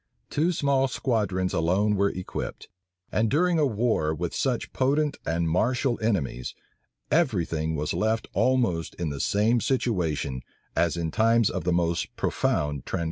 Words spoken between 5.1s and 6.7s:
and martial enemies,